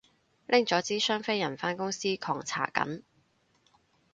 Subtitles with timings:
[0.47, 3.03] 拎咗支雙飛人返公司狂搽緊